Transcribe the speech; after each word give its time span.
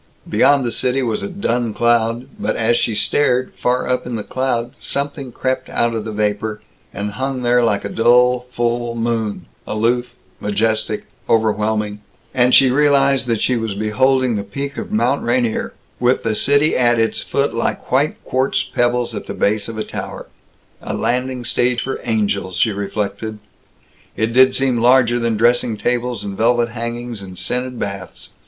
Beyond 0.27 0.65
the 0.65 0.71
city 0.71 1.03
was 1.03 1.21
a 1.21 1.27
dun 1.29 1.75
cloud, 1.75 2.25
but 2.39 2.55
as 2.55 2.75
she 2.75 2.95
stared, 2.95 3.53
far 3.53 3.87
up 3.87 4.07
in 4.07 4.15
the 4.15 4.23
cloud 4.23 4.71
something 4.79 5.31
crept 5.31 5.69
out 5.69 5.93
of 5.93 6.05
the 6.05 6.11
vapor, 6.11 6.59
and 6.91 7.11
hung 7.11 7.43
there 7.43 7.63
like 7.63 7.85
a 7.85 7.87
dull 7.89 8.47
full 8.49 8.95
moon, 8.95 9.45
aloof, 9.67 10.15
majestic, 10.39 11.05
overwhelming, 11.29 12.01
and 12.33 12.55
she 12.55 12.71
realized 12.71 13.27
that 13.27 13.41
she 13.41 13.55
was 13.55 13.75
beholding 13.75 14.37
the 14.37 14.43
peak 14.43 14.75
of 14.75 14.91
Mount 14.91 15.21
Rainier, 15.23 15.71
with 15.99 16.23
the 16.23 16.33
city 16.33 16.75
at 16.75 16.97
its 16.97 17.21
foot 17.21 17.53
like 17.53 17.91
white 17.91 18.17
quartz 18.25 18.63
pebbles 18.63 19.13
at 19.13 19.27
the 19.27 19.35
base 19.35 19.67
of 19.67 19.77
a 19.77 19.83
tower. 19.83 20.25
A 20.81 20.95
landing 20.95 21.45
stage 21.45 21.79
for 21.83 21.99
angels, 22.03 22.55
she 22.55 22.71
reflected. 22.71 23.37
It 24.17 24.33
did 24.33 24.55
seem 24.55 24.79
larger 24.79 25.19
than 25.19 25.37
dressing 25.37 25.77
tables 25.77 26.23
and 26.23 26.35
velvet 26.35 26.69
hangings 26.69 27.21
and 27.21 27.37
scented 27.37 27.77
baths. 27.77 28.31